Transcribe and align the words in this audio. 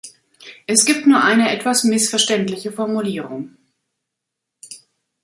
Es 0.65 0.85
gibt 0.85 1.05
nur 1.05 1.23
eine 1.23 1.55
etwas 1.55 1.83
missverständliche 1.83 2.71
Formulierung. 2.71 3.55